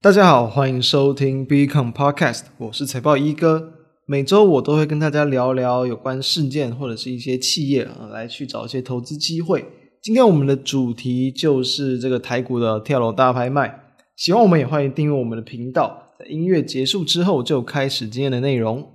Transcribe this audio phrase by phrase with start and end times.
[0.00, 3.72] 大家好，欢迎收听 Beacon Podcast，我是财报一哥。
[4.06, 9.64] 每周我都会跟大家聊聊有关事件或者是一些企业啊，来去找一些投资机会。
[10.00, 13.74] 今天我们的主题就是这个台股的跳楼大拍卖。
[14.14, 16.12] 喜欢我们也欢迎订阅我们的频道。
[16.16, 18.88] 在音乐结束之后，就开始今天的内容。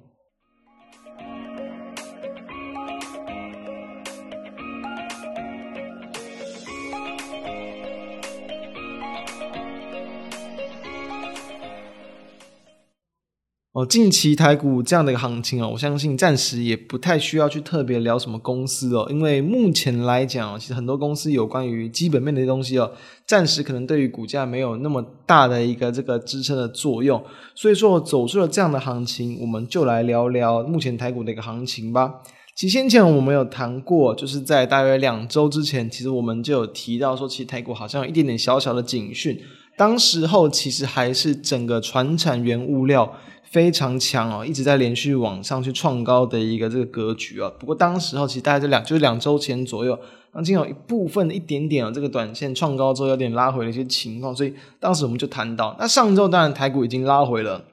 [13.74, 22.92] 哦，近期台股这样的一个行情哦，我相信暂时也不太需要去特别聊什么公司哦，因为目前来讲，其实很多公司有关于基本面的东西哦，
[23.26, 27.20] 暂时可能对于股价没有那么大的一个这个支撑的作用，
[27.56, 32.22] 所以说走出了这样的行情，我们就来聊聊目前台股的一个行情吧。
[32.56, 39.36] 其实先前我们有谈过，就是在大约两周之前，其实我们就有提到说，其实台股好像有一点点小小的警讯，
[39.76, 43.12] 当时候其实还是整个船产原物料。
[43.54, 47.50] 非常强哦，一直在连续往上去创高的一个这个格局啊。
[47.60, 49.98] 不过当时候其实大概在两就是两周前左右，
[50.34, 57.64] 那经有一部分一点点啊，这个短线创高之后有点拉回的一些情况，所以当时我们就谈到，那上周当然台股已经拉回了。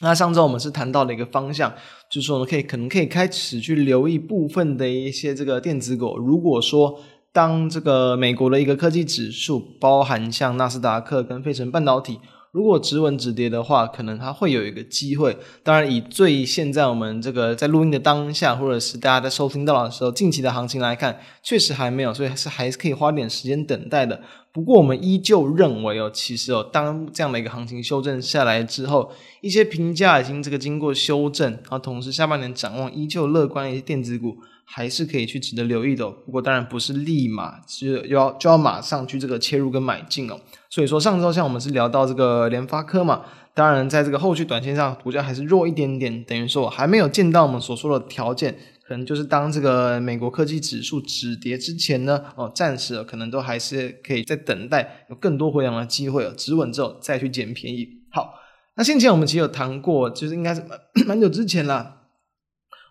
[0.00, 1.72] 那上周我们是谈到了一个方向，
[2.10, 6.18] 就是说呢，可以可能可以开始去留意部分的一些这个电子股。
[6.18, 6.98] 如果说
[7.32, 12.18] 当这个美国的一个科技指数，包含像纳斯达克跟费城半导体。
[12.54, 15.36] 如果止稳止跌的话，可能它会有一个机会。
[15.64, 24.20] 当然，以最现在我们这个在录音的当下，或者是大家在收听到的时候，近期的行情来看，确实还没有，所以是还是可以花点时间等待的。
[24.52, 36.08] 不过，我们依旧认为哦，其实哦，当这样的一个行情修正下来之后，一些评价已经这个经过修正，然后同时下半年展望依旧乐观的一些电子股，还是可以去值得留意的。
[36.08, 40.40] 不过，当然不是立马就要就要马上去这个切入跟买进哦。
[40.70, 43.22] 所以说，上周像我们是聊到这个联发科嘛，
[43.54, 57.88] 当然在这个后续短线上，股价还是弱一点点，等于说还没有见到我们所说的条件，可能就是当这个美国科技指数止跌之前呢，哦，暂时可能都还是可以在等待有更多回档的机会哦，止稳之后再去捡便宜。
[58.10, 58.34] 好，
[58.74, 60.60] 那先前我们其实有谈过，就是应该是
[61.06, 62.02] 蛮久之前啦，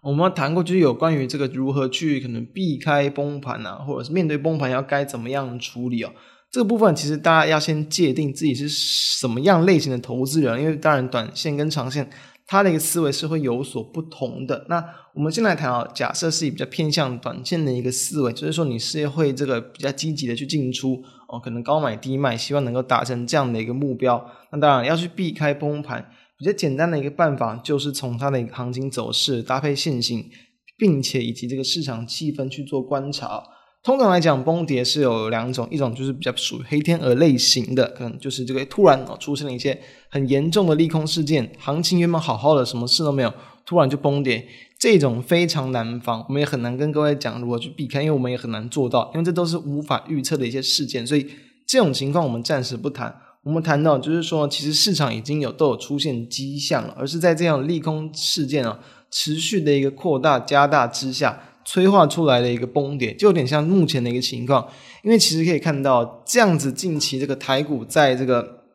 [0.03, 6.11] 我们谈过就是有关于这个如何去可能避开崩盘啊，或者是面对崩盘要该怎么样处理哦。
[6.51, 12.07] 这个部分其实大家要先界定自己是什么样类型的投资人，因为当然短线跟长线，
[12.45, 14.65] 它的一个思维是会有所不同的。
[14.67, 14.83] 那
[15.15, 24.23] 我们先来谈啊，假设是比较偏向短线的一个思维，就是说你是会这个比较积极的去进出哦，可能高买低卖，希望能够达成这样的一个目标。
[24.51, 26.11] 那当然要去避开崩盘，
[26.43, 30.29] 比较简单的一个办法就是从它的一个行情走势搭配线性，
[30.77, 33.41] 并且以及这个市场气氛去做观察。
[33.81, 43.33] 通常来讲，崩跌是有两种，一种就是比较属于黑天鹅类型的，可能就是这个突然哦出现了一些很严重的利空事件，行情原本好好的，什么事都没有，
[43.65, 44.45] 突然就崩跌，
[44.77, 51.25] 这种非常难防，我们也很难跟各位讲如何去避开，因为我们也很难做到，因为这都是无法预测的一些事件，所以
[51.65, 53.15] 这种情况我们暂时不谈。
[53.43, 58.79] 我们谈到就是说，其实市场已经有都有出现迹象了，而是在这样利空事件啊
[59.11, 61.49] 持续的一个扩大加大之下。
[61.65, 64.67] 催化出来的一个崩跌，就有点像目前的一个情况，
[65.01, 68.65] 因为其实可以看到，这样子近期这个台股在这个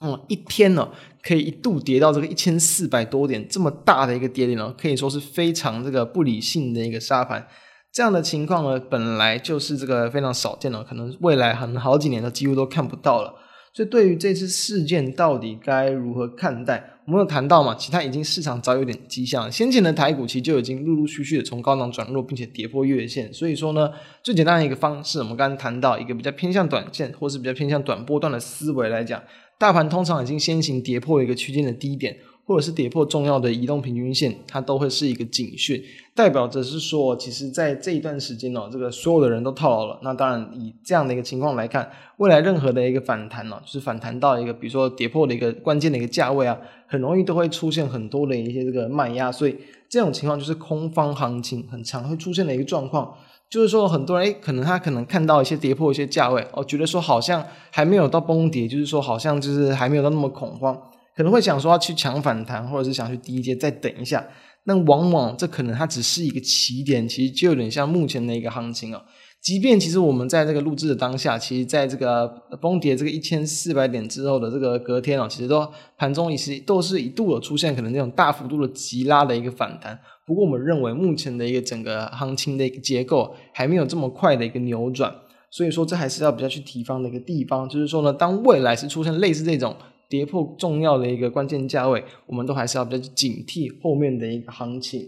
[0.00, 0.88] 嗯一天呢，
[1.22, 7.46] 可以一度跌到这个一千四百多点，这么大的一个跌点呢，可以说是非常这个不理性的一个杀盘。
[7.92, 13.32] 这样的情况呢，本来就是这个非常少见的，可能未来很好几年都几乎都看不到了。
[13.74, 16.92] 所以对于这次事件到底该如何看待？
[17.06, 23.34] 我们有谈到嘛，其他已经市场早有点迹象，先前的台股其实就已经陆陆续续的从高档转弱，并且跌破月线。
[23.34, 23.90] 所以说呢，
[24.22, 29.20] 最简单的一个方式，我们刚刚谈到一个比较偏向短线，或是比较偏向短波段的思维来讲，
[29.58, 32.16] 大盘通常已经先行跌破一个区间的低点。
[32.46, 35.82] 或者是跌破重要的移动平均线，它都会是一个警讯，
[36.14, 39.98] 代表着是说，其实在这一段时间哦，这个所有的人都套牢了。
[40.02, 49.56] 那当然，以这样的一个情况来看，未来任何的一个反弹呢，就是反弹到一个比如说跌破的一个关键的一个价位啊，很容易都会出现很多的一些这个卖压，所以
[49.88, 53.14] 这种情况就是空方行情很常会出现的一个状况，
[53.48, 60.78] 就是说很多人诶，可能他可能看到一些跌破一些价位哦，觉得说好像还没有到崩跌，就是说好像就是还没有到那么恐慌。
[61.16, 64.26] 可能会想说要去抢反弹，或者是想去低接再等一下，
[64.64, 69.02] 那往往这可能它只是一个起点，其实就有点像目前的一个行情哦。
[69.40, 72.26] 即便其实我们在这个录制的当下，其实在这个
[72.62, 79.98] 崩跌这个一千四百点之后的这个隔天哦，其实都盘中也是都是一度有出现可能那种大幅度的急拉的一个反弹。
[80.26, 85.14] 不过我们认为目前的一个整个行情的一个结构还没有这么快的一个扭转。
[85.50, 89.76] 所以说，这还是要比较去提防的一个地方，就是说呢，当未来是出现类似这种
[90.08, 95.00] 跌破重要的一个关键价位，我们都还是要比较警惕后面的一个行情。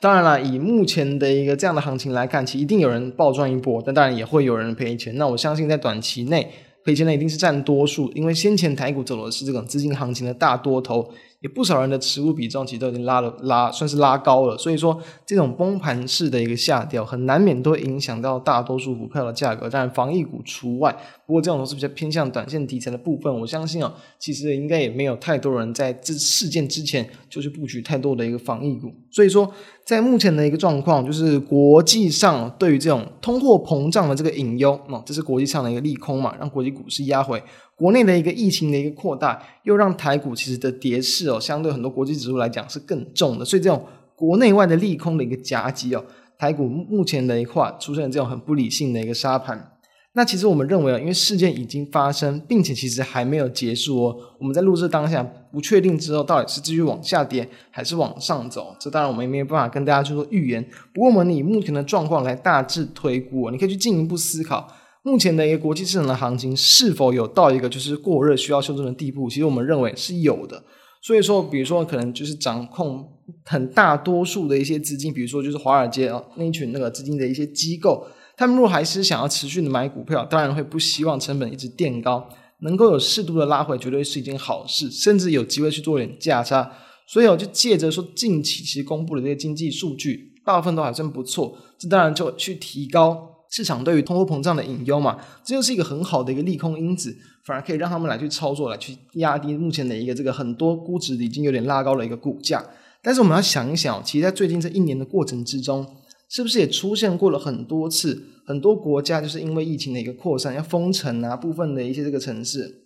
[0.00, 5.14] 当然了，以目前的一个这样的行情来看，其实一定有人暴赚一波，但当然也会有人赔钱。
[5.16, 6.50] 那我相信在短期内
[6.84, 11.10] 赔钱的一定是占多数，因为先前台股走的是这种资金行情的大多头。
[11.40, 14.58] 也不少人的持股比重其实都已经拉了拉，算是拉高了。
[14.58, 20.94] 所以说，这种崩盘式的一个下调，很难免都会影响到大多数股票的价格，当然防疫股除外。
[21.26, 28.92] 不过这种都是比较偏向短线题材的部分，我相信哦，其实应该也没有太多人在这事件之前就去布局太多的一个防疫股。
[29.10, 29.50] 所以说，
[29.86, 37.42] 在目前的一个状况，就是国际上对于这种通货膨胀的这个隐忧，哦，这是国际上的一个利空嘛，让国际股市压回。
[37.80, 43.82] 国内的一个疫情的一个扩大，又让台股其实的跌势哦，相对很多国际指数来讲是更重的，所以这种
[44.14, 46.04] 国内外的利空的一个夹击哦，
[46.38, 49.72] 台股目前的一块出现了这种很不理性的一个杀盘。
[50.12, 60.62] 那其实我们认为啊，因为事件已经发生，并且其实还没有结束哦，我们在录制当下不确定之后到底是继续往下跌还是往上走，这当然我们也没有办法跟大家去做预言。
[60.92, 64.68] 不过我们以目前的状况来大致推估，你可以去进一步思考。
[65.02, 69.30] 目前的一个国际市场的行情是否有到一个就是过热需要修正的地步？
[69.30, 70.62] 其实我们认为是有的。
[71.02, 73.08] 所以说，比如说可能就是掌控
[73.44, 78.06] 很大多数的一些资金，比如说就是华尔街啊那群那个资金的一些机构，
[78.36, 82.28] 他们如果还是想要持续的买股票，当然会不希望成本一直垫高，
[82.60, 86.70] 能够有适度的拉回，绝对是一件好事，甚至有机会去做点价差。
[87.06, 93.26] 所以我就借着说近期其实公布的这些经济数据，大部分都还算不错，这当然就去提高。
[93.50, 97.14] 市场对于通货膨胀的隐忧嘛，这就是一个很好的一个利空因子，
[97.44, 102.64] 反而可以让他们来去操作，来去压低目前的一个这个很多估值已经有点拉高了一个股价。
[103.02, 105.86] 但是我们要想一想，其实，在最近这一年的过程之中，
[106.28, 112.84] 是不是也出现过了很多次，很多国家就是因为疫情的一个扩散，要封城啊，部分的一些这个城市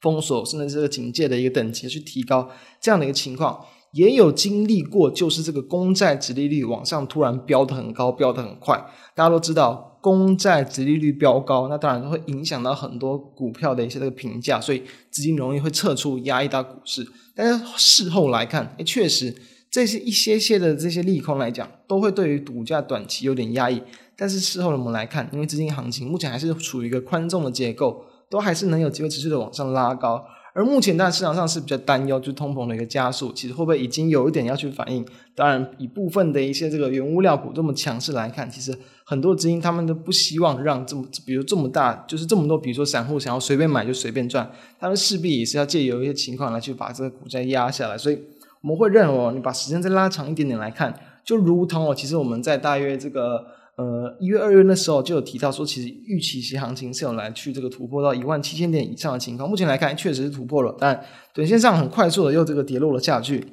[0.00, 2.50] 封锁，甚至是这个警戒的一个等级去提高
[2.80, 3.64] 这样的一个情况。
[3.94, 8.76] 也有经历过，就是这个公债殖利率往上突然飙得很高，飙得很快。
[9.14, 14.82] 大家都知道，公债殖利率飙高，那当然会影响到很多股票的一些这个评价，所以
[15.12, 17.06] 资金容易会撤出，压抑到股市。
[17.36, 19.32] 但是事后来看，诶，确实
[19.70, 23.80] 这些一些些的这些利空来讲，都会对于股价短期有点压抑。
[24.16, 30.24] 但是事后我们来看，因为资金行情目前还是处于一个宽松的结构，都还是能有机会持续的往上拉高。
[30.54, 35.04] 而目前在市场上是比较担忧，就通膨的一个加速，其实会不会已经有一点要去反应？
[35.34, 38.72] 当然，以部分的一些这个原物料股这么强势来看，其实
[39.04, 44.48] 很多资金他们都不希望让这么，比如这么大，就是这么多，比如说散户想要随便买就随便赚，
[44.78, 47.98] 他们势必也是要借由一些情况来去把这个股价压下来。
[47.98, 48.18] 所以
[48.62, 53.44] 我们会认为，你把时间再拉长一点点来看，就如同哦，其实我们在大约这个。
[53.76, 59.48] 呃，一月、二月那时候就有提到说，其实预期其行情是有来去这个突破到一万七千点以上的情况。
[59.48, 61.04] 目前来看，确实是突破了，但
[61.34, 63.44] 短线上很快速的又这个跌落了下去。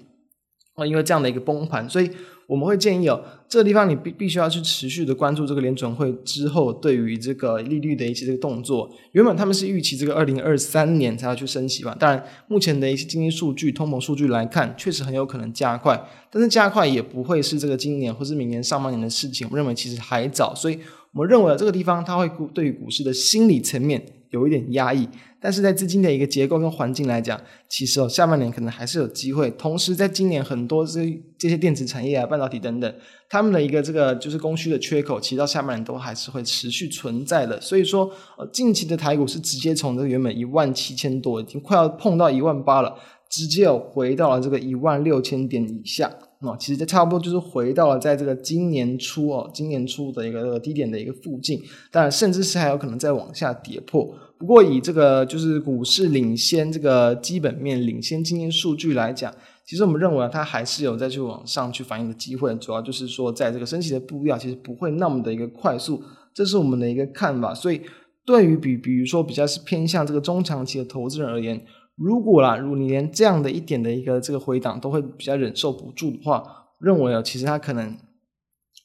[0.75, 2.09] 哦，因为这样的一个崩盘，所以。
[2.51, 8.91] 我们会建议哦，这个地方你必必须要去持续的关注这个联准会之后对于这个利率的一些这个动作。
[9.13, 15.97] 原本他们是预期这个二零二三年才要去升息吧，当然目前的一些经济数据、通膨数据来看，确实很有可能加快，
[16.29, 19.47] 但是加快也不会是这个今年或是明年上半年的事情。
[19.47, 20.77] 我们认为其实还早，所以
[21.13, 25.07] 我们认为这个地方它会对于股市的心理层面有一点压抑。
[25.41, 29.49] 但是在资金的一个结构跟环境来讲，其实哦，下半年可能还是有机会。
[29.51, 32.95] 同时，在今年很多这这些电子产业啊、半导体等等，
[33.27, 37.59] 他们的一个这个就是供需的缺口，其实到下半年都还是会持续存在的。
[37.59, 38.05] 所以说，
[38.37, 42.95] 呃，近期的台股是直接从这个原本一万七千多，已经快要碰到一万八了，
[43.27, 46.11] 直接有回到了这个一万六千点以下。
[46.43, 54.11] 那其实就差不多就是回到了在这个今年初哦，今年初的一个低点的一个附近，当然甚至是还有可能再往下跌破。
[54.39, 59.31] 不过以这个就是股市领先这个基本面领先经济数据来讲，
[59.67, 62.55] 其实我们认为它还是有再去往上去反映的机会。
[62.55, 67.53] 主要就是说，在这个升息的步调其实不会那么的一个快速，这是我们的一个看法。
[67.53, 67.81] 所以
[68.25, 71.63] 对于比比如说比较是偏向这个中长期的投资人而言，
[71.95, 76.43] 如果啦，如果你连这样的一点的一个这个回档都会比较忍受不住的话，
[76.79, 77.95] 认为啊，其实它可能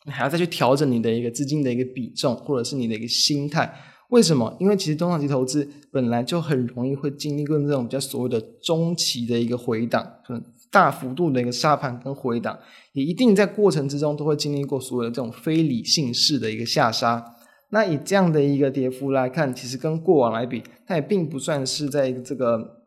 [0.05, 3.73] 你还要再去调整你的一个资金的一个比重，或者是你的一个心态。
[4.11, 4.57] 为什么？
[4.61, 12.57] 因为其实中长期投资本来就很容易会经历过这种比较所谓的中期的一个回档，可能大幅度的一个杀盘跟回档，
[12.93, 17.35] 也一定在过程之中都会经历过所谓的这种非理性式的一个下杀。
[17.71, 22.85] 那以这样的一个跌幅来看，其实跟过往来比，它也并不算是在这个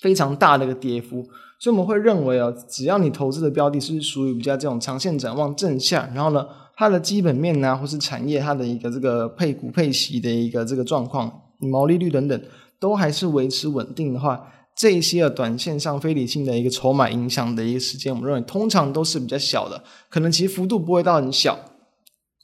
[0.00, 1.26] 非常大的一个跌幅。
[1.60, 12.40] 所以我们会认为哦，只要你投资的标的是属于比较这种长线展望正向，然后呢，它的基本面啊，或是产业它的一个这个配股配息的一个这个状况，毛利率等等
[12.78, 14.40] 都还是维持稳定的话，
[14.76, 21.58] 这一些短线上非理性的一个筹码影响的一个时间，我们认为通常都是比较小的，可能其实幅度不会到很小，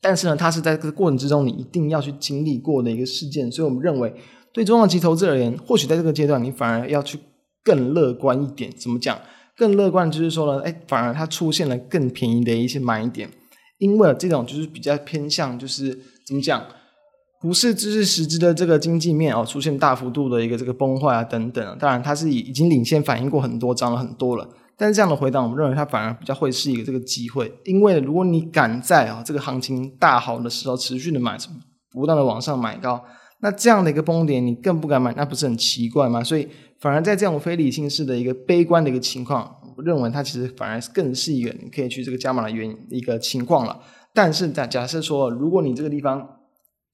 [0.03, 4.13] 但是呢，它是在这个过程之中你一定要去经历过的一个事件，所以我们认为
[4.53, 7.17] 对中长期投资而言，或许在这个阶段你反而要去
[7.65, 8.71] 更乐观一点。
[8.71, 9.19] 怎么讲？
[9.57, 13.31] 更乐观就是说呢，哎，反而它出现了更便宜的一些买点，
[13.79, 16.63] 因为这种就是比较偏向就是怎么讲？
[17.41, 24.49] 不是知识实质的这个经济面哦，出现大幅度的一个这个崩坏啊等等，当然它是已已经领先反应过很多，涨了很多了。
[24.77, 31.37] 但是这样的回档，我们认为它反而比较会是一个这个机会，因为如果你敢在啊这个行情大好的时候持续的买，
[31.93, 33.05] 不断的往上买高，
[33.41, 36.25] 那这样的一个崩点你更不敢买，那不是很奇怪吗？
[36.25, 36.49] 所以
[36.81, 43.81] 反而在这种非理性式的一个悲观的一个情况，我认为它其实反而更是一个你可以去这个加码的原因一个情况了。
[44.15, 46.27] 但是假假设说，如果你这个地方，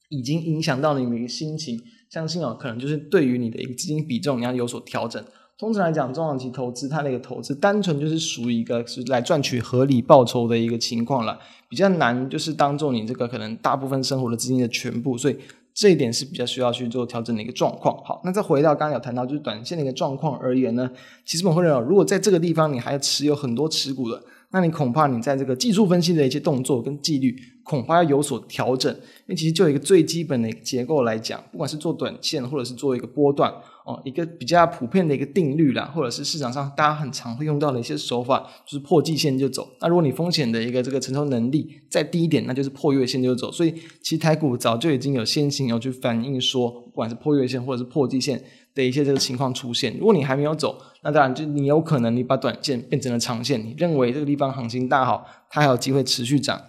[0.08, 1.78] 已经影响到你的一个心情，
[2.10, 5.22] 相信哦，可能就是对于你的一个资金比重，你要有所调整。
[5.56, 15.36] 通常来讲，中长期投资它的一个投资，单纯就是属于一个是来赚取合理报酬的一个情况了，比较难就是当做你这个可能大部分生活的资金的全部，所以
[15.80, 17.96] 这一点是比较需要去做调整的一个状况。
[18.04, 20.90] 好，那再回到刚刚有谈到就是短线的一个状况而言呢，
[21.24, 24.22] 其实我们会认为，如果在这个地方你还持有很多持股的。
[24.52, 27.34] 那你恐怕你在这个技术分析的一些动作跟纪律，
[27.70, 28.92] 恐怕要有所调整。
[28.92, 33.48] 因为其实就一个最基本的结构来讲，不管是做短线或者是做一个波段
[33.86, 39.68] 哦，一个比较普遍的一个定律啦，或者是市场上大家很常会用到的一些手法，就是破季线就走。
[39.80, 43.52] 那如果你风险的一个这个承受能力再低一点，那就是破月线就走。
[43.52, 43.72] 所以
[44.02, 48.42] 其实台股早就已经有先行有去反映说，不管是破月线或者是破季线
[48.74, 49.96] 的一些这个情况出现。
[49.98, 56.60] 如果你还没有走，那当然就你有可能你把短线变成了长线，你认为这个地方行情大好，它还有机会持续涨，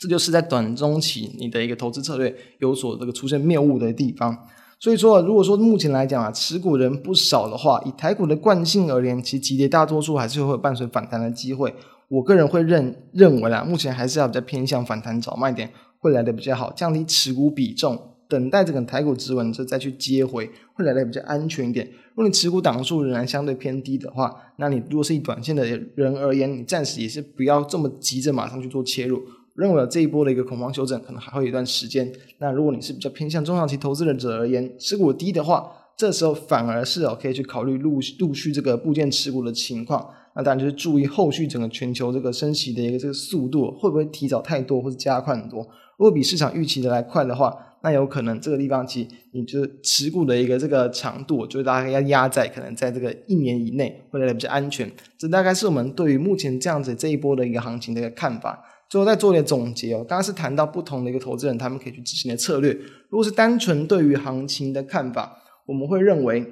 [0.00, 4.34] 这就是在短中期你的一个投资策略有所这个出现谬误的地方。
[4.78, 11.74] 所以说，如果说目前来讲啊，持股人不少的话，以台股的惯性而言，其实急跌大多数还是会伴随反弹的机会。
[12.08, 17.98] 我个人会认认为啊，目前还是要比较偏向反弹找卖点会来的比较好，降低持股比重。
[18.26, 21.84] 等待这个台股止稳之后再去接回，会来的比较安全一点。
[22.14, 29.20] 如果你持股档数仍然相对偏低的话，那你如果是以短线的人而言，你暂时也是不要这么急着马上去做切入。
[29.60, 32.10] 认为这一波的一个恐慌修正可能还会有一段时间。
[32.38, 40.08] 那如果你是比较偏向中长期投资者而言，持股低的话，这时候反而是哦可以去考虑陆陆续这个部件持股的情况。
[40.34, 45.60] 那当然就是注意后续整个全球这个升息的一个这个速度会不会提早太多或者加快很多。
[45.98, 54.90] 如果比市场预期的来快的话，那有可能这个地方其你就持股的一个这个长度，就是大概要压在可能在这个一年以内，会来的比较安全。
[55.18, 58.64] 这大概是我们对于目前这样子这一波的一个行情的一个看法。
[58.90, 62.72] 最后再做点总结哦，刚刚是谈到不同的一个投资人他们可以去执行的策略。
[63.08, 66.44] 如果是单纯对于行情的看法，我们会认为。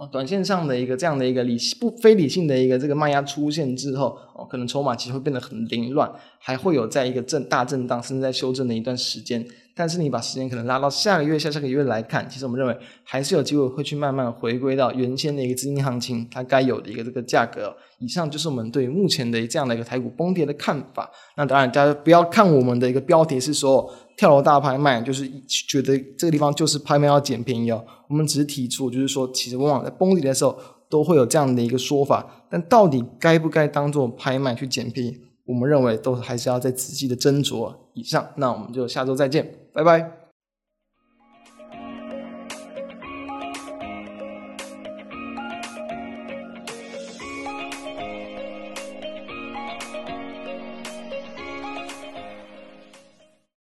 [0.00, 9.44] 哦，短线上的一个这样的一个理不非理性的一个这个卖压出现之后，哦，可能筹码其实会变得很凌乱，还会有在一个震大震荡，甚至在修正的一段时间。
[9.78, 17.72] 但是你把时间可能拉到下个月、下下个月来看，其实我们认为还是有机会会去慢慢回归到原先的一个资金行情它该有的一个这个价格。
[18.00, 21.08] 以上就是我们对目前的这样的一个台股崩跌的看法。
[21.36, 23.88] 那当然，大家不要看我们的一个标题是说。
[24.18, 27.84] 跳楼大拍卖，就是觉得这个地方就是拍卖要捡便宜哦。
[28.08, 30.58] 我们只是提出，就是说，其实往往在崩跌的时候
[30.90, 35.16] 都会有这样的一个说法，但到底该不该当做拍卖去捡便宜，
[35.46, 37.72] 我们认为都还是要再仔细的斟酌。
[37.94, 40.17] 以上，那我们就下周再见，拜拜。